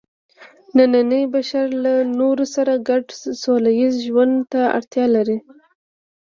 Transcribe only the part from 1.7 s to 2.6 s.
له نورو